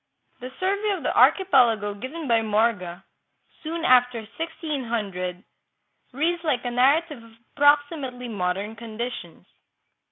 The 0.39 0.51
survey 0.59 0.89
of 0.97 1.03
the 1.03 1.15
archipelago 1.15 1.93
given 1.93 2.27
by 2.27 2.41
Morga 2.41 3.03
soon 3.61 3.85
after 3.85 4.21
1600 4.35 5.43
reads 6.11 6.43
like 6.43 6.65
a 6.65 6.71
narrative 6.71 7.21
of 7.23 7.33
approximately 7.55 8.27
modern 8.27 8.75
conditions. 8.75 9.45